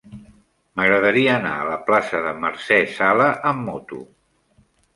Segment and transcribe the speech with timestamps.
[0.79, 4.05] M'agradaria anar a la plaça de Mercè Sala amb moto.